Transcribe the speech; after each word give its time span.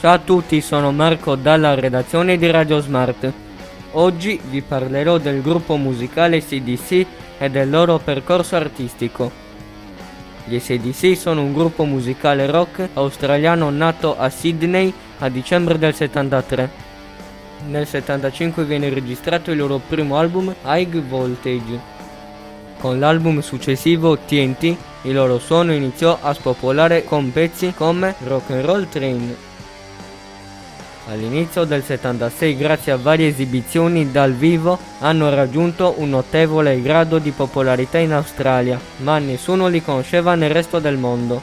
Ciao 0.00 0.12
a 0.12 0.18
tutti, 0.20 0.60
sono 0.60 0.92
Marco 0.92 1.34
dalla 1.34 1.74
redazione 1.74 2.38
di 2.38 2.48
Radio 2.48 2.78
Smart. 2.78 3.32
Oggi 3.92 4.40
vi 4.48 4.62
parlerò 4.62 5.18
del 5.18 5.42
gruppo 5.42 5.74
musicale 5.74 6.40
CDC 6.40 7.04
e 7.36 7.50
del 7.50 7.68
loro 7.68 7.98
percorso 7.98 8.54
artistico. 8.54 9.28
Gli 10.44 10.60
CDC 10.60 11.16
sono 11.16 11.42
un 11.42 11.52
gruppo 11.52 11.82
musicale 11.82 12.46
rock 12.46 12.90
australiano 12.92 13.70
nato 13.70 14.16
a 14.16 14.30
Sydney 14.30 14.94
a 15.18 15.28
dicembre 15.28 15.78
del 15.78 15.92
73. 15.92 16.70
Nel 17.66 17.84
75 17.84 18.62
viene 18.62 18.90
registrato 18.90 19.50
il 19.50 19.56
loro 19.56 19.80
primo 19.84 20.16
album 20.16 20.54
High 20.64 21.02
Voltage. 21.08 21.80
Con 22.78 23.00
l'album 23.00 23.40
successivo 23.40 24.16
TNT 24.16 24.76
il 25.02 25.12
loro 25.12 25.40
suono 25.40 25.72
iniziò 25.72 26.16
a 26.22 26.32
spopolare 26.32 27.02
con 27.02 27.32
pezzi 27.32 27.74
come 27.74 28.14
Rock 28.20 28.50
and 28.50 28.64
Roll 28.64 28.88
Train. 28.88 29.46
All'inizio 31.10 31.64
del 31.64 31.82
76, 31.82 32.54
grazie 32.54 32.92
a 32.92 32.98
varie 32.98 33.28
esibizioni 33.28 34.10
dal 34.10 34.34
vivo, 34.34 34.78
hanno 34.98 35.30
raggiunto 35.34 35.94
un 35.96 36.10
notevole 36.10 36.82
grado 36.82 37.18
di 37.18 37.30
popolarità 37.30 37.96
in 37.96 38.12
Australia, 38.12 38.78
ma 38.98 39.16
nessuno 39.18 39.68
li 39.68 39.82
conosceva 39.82 40.34
nel 40.34 40.50
resto 40.50 40.80
del 40.80 40.98
mondo. 40.98 41.40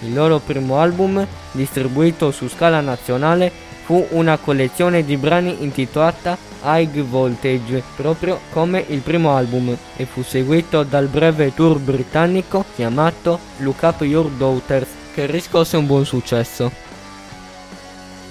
Il 0.00 0.14
loro 0.14 0.38
primo 0.38 0.78
album, 0.78 1.26
distribuito 1.52 2.30
su 2.30 2.48
scala 2.48 2.80
nazionale, 2.80 3.52
fu 3.84 4.06
una 4.12 4.38
collezione 4.38 5.04
di 5.04 5.18
brani 5.18 5.62
intitolata 5.62 6.38
High 6.62 7.02
Voltage, 7.02 7.82
proprio 7.94 8.40
come 8.52 8.82
il 8.88 9.00
primo 9.00 9.36
album, 9.36 9.76
e 9.96 10.06
fu 10.06 10.22
seguito 10.22 10.82
dal 10.82 11.08
breve 11.08 11.52
tour 11.52 11.78
britannico 11.78 12.64
chiamato 12.74 13.38
Look 13.58 13.82
Up 13.82 14.00
Your 14.00 14.30
Daughters, 14.30 14.88
che 15.12 15.26
riscosse 15.26 15.76
un 15.76 15.84
buon 15.84 16.06
successo. 16.06 16.89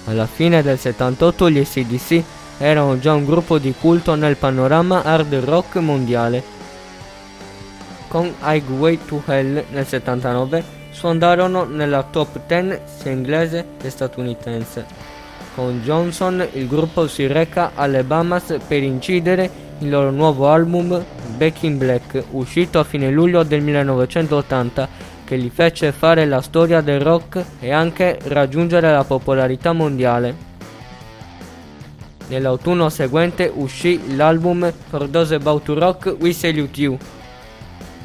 Alla 0.09 0.25
fine 0.25 0.63
del 0.63 0.79
78 0.79 1.51
gli 1.51 1.63
SDC 1.63 2.23
erano 2.57 2.97
già 2.97 3.13
un 3.13 3.25
gruppo 3.25 3.59
di 3.59 3.75
culto 3.79 4.15
nel 4.15 4.37
panorama 4.37 5.03
hard 5.03 5.35
rock 5.35 5.75
mondiale. 5.75 6.41
Con 8.07 8.33
Highway 8.41 8.97
to 9.05 9.21
Hell 9.23 9.63
nel 9.69 9.85
79 9.85 10.63
sfondarono 10.89 11.65
nella 11.65 12.01
top 12.01 12.39
10 12.47 12.79
sia 12.85 13.11
inglese 13.11 13.65
che 13.79 13.91
statunitense. 13.91 14.83
Con 15.53 15.81
Johnson 15.83 16.43
il 16.53 16.67
gruppo 16.67 17.07
si 17.07 17.27
reca 17.27 17.73
alle 17.75 18.03
Bahamas 18.03 18.57
per 18.67 18.81
incidere 18.81 19.67
il 19.77 19.89
loro 19.89 20.09
nuovo 20.09 20.49
album 20.49 21.05
Back 21.37 21.61
in 21.61 21.77
Black, 21.77 22.23
uscito 22.31 22.79
a 22.79 22.83
fine 22.83 23.11
luglio 23.11 23.43
del 23.43 23.61
1980, 23.61 24.89
che 25.29 25.37
gli 25.37 25.51
fece 25.53 25.91
fare 25.91 26.25
la 26.25 26.41
storia 26.41 26.81
del 26.81 27.01
rock 27.01 27.45
e 27.59 27.71
anche 27.71 28.17
raggiungere 28.23 28.91
la 28.91 29.03
popolarità 29.03 29.73
mondiale. 29.73 30.35
Nell'autunno 32.29 32.89
seguente 32.89 33.51
uscì 33.53 34.15
l'album 34.15 34.73
For 34.89 35.07
Those 35.07 35.35
About 35.35 35.65
to 35.65 35.77
Rock 35.77 36.15
We 36.19 36.33
Salute 36.33 36.81
You, 36.81 36.97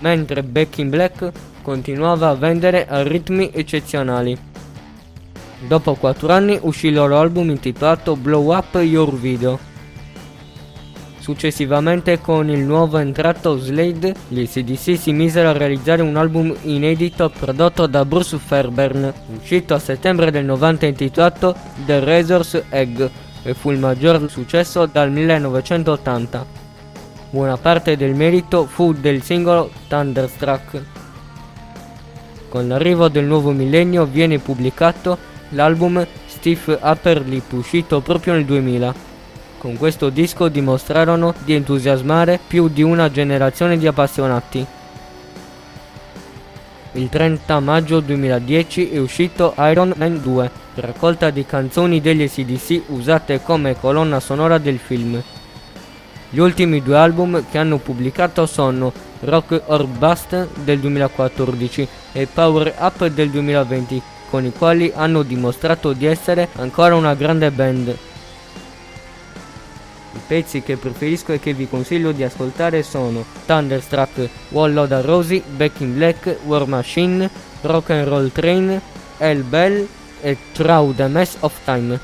mentre 0.01 0.43
Back 0.43 0.77
in 0.77 0.91
Black 0.91 1.33
continuava 1.63 2.29
a 2.29 2.35
vendere 2.35 2.87
a 2.87 3.03
ritmi 3.03 3.51
eccezionali. 3.55 4.37
Dopo 5.67 5.95
4 5.95 6.31
anni 6.31 6.59
uscì 6.61 6.89
il 6.89 6.95
loro 6.95 7.19
album 7.19 7.49
intitolato 7.49 8.17
Blow 8.17 8.55
Up 8.55 8.75
Your 8.75 9.19
Video. 9.19 9.59
Successivamente 11.25 12.21
con 12.21 12.51
il 12.51 12.59
nuovo 12.59 12.99
entrato 12.99 13.57
Slade, 13.57 14.15
gli 14.29 14.47
CDC 14.47 14.99
si 14.99 15.11
misero 15.15 15.49
a 15.49 15.53
realizzare 15.53 16.03
un 16.03 16.19
album 16.19 16.55
inedito 16.65 17.31
prodotto 17.31 17.87
da 17.87 18.05
Bruce 18.05 18.37
Fairbairn, 18.37 19.11
uscito 19.41 19.73
a 19.73 19.79
settembre 19.79 20.31
del 20.31 20.45
90 20.45 20.85
intitolato 20.85 21.57
The 21.87 22.05
Razor's 22.05 22.65
Egg 22.69 23.03
e 23.43 23.55
fu 23.55 23.71
il 23.71 23.79
maggior 23.79 24.29
successo 24.29 24.85
dal 24.85 25.11
1980. 25.11 26.45
Buona 27.31 27.57
parte 27.57 27.97
del 27.97 28.15
merito 28.15 28.67
fu 28.67 28.93
del 28.93 29.23
singolo 29.23 29.71
Thunderstruck. 29.89 30.83
Con 32.51 32.69
l'arrivo 32.69 33.09
del 33.09 33.25
nuovo 33.25 33.51
millennio 33.53 34.05
viene 34.05 34.41
pubblicato 34.41 35.17
l'album 35.53 36.07
Steve 36.27 36.79
Upper 36.83 37.27
Lip 37.27 37.51
uscito 37.53 38.03
proprio 38.03 38.35
nel 38.35 38.45
2000. 38.45 39.13
Con 39.65 39.79
questo 39.79 40.11
disco 40.11 40.49
dimostrarono 40.49 41.33
di 41.43 41.55
entusiasmare 41.55 42.39
più 42.47 42.69
di 42.69 42.83
una 42.83 43.11
generazione 43.11 43.79
di 43.79 43.87
appassionati. 43.87 44.67
Il 46.93 47.09
30 47.09 47.61
maggio 47.61 48.01
2010 48.01 48.91
è 48.91 48.99
uscito 48.99 49.55
Iron 49.57 49.95
Man 49.97 50.21
2, 50.21 50.51
raccolta 50.75 51.31
di 51.31 51.47
canzoni 51.47 52.03
degli 52.03 52.29
SDC 52.29 52.83
usate 52.89 53.41
come 53.41 53.81
colonna 53.81 54.21
sonora 54.21 54.59
del 54.59 54.77
film. 54.77 55.23
Gli 56.29 56.39
ultimi 56.39 56.83
due 56.83 56.99
album 56.99 57.43
che 57.51 57.57
hanno 57.57 57.79
pubblicato 57.79 58.45
sono 58.45 58.93
Rock 59.21 59.63
or 59.65 59.87
Bust 59.87 60.47
del 60.63 60.79
2014 60.79 61.89
e 62.13 62.27
Power 62.27 62.75
Up 62.81 63.07
del 63.07 63.31
2020 63.31 64.03
con 64.29 64.45
i 64.45 64.53
quali 64.53 64.93
hanno 64.95 65.23
dimostrato 65.23 65.95
di 65.95 66.05
essere 66.05 66.51
ancora 66.57 66.97
una 66.97 67.15
grande 67.15 67.51
band. 67.51 67.97
I 70.15 70.21
pezzi 70.27 70.63
che 70.63 70.77
preferisco 70.77 71.33
e 71.33 71.41
che 71.41 71.53
vi 71.55 71.69
consiglio 71.69 72.13
di 72.13 72.23
ascoltare 72.23 72.83
sono 72.83 73.25
Thunderstruck, 73.47 74.29
Wall 74.51 74.73
Loda 74.73 75.01
Rosie, 75.01 75.43
Back 75.57 75.81
in 75.81 75.95
Black, 75.95 76.37
War 76.45 76.67
Machine, 76.67 77.29
Rock 77.63 77.91
and 77.91 78.07
Roll 78.07 78.31
Train, 78.31 78.81
El 79.19 79.43
Bell 79.43 79.87
e 80.21 80.37
Through 80.53 80.95
the 80.95 81.09
Mess 81.09 81.37
of 81.41 81.53
Time. 81.65 81.99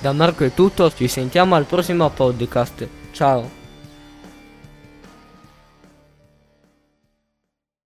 Da 0.00 0.12
Marco 0.12 0.44
è 0.44 0.54
tutto, 0.54 0.92
ci 0.92 1.08
sentiamo 1.08 1.54
al 1.54 1.64
prossimo 1.64 2.08
podcast. 2.10 2.88
Ciao! 3.12 3.61